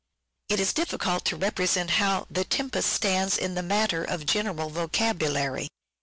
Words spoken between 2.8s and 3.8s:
stands in the